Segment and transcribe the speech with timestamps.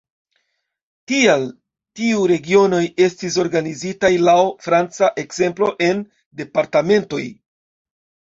[1.09, 1.43] Tial
[1.99, 4.35] tiu regionoj estis organizitaj laŭ
[4.69, 6.03] franca ekzemplo en
[6.43, 7.23] departementoj.